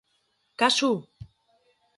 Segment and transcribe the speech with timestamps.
[0.59, 0.91] Kasu!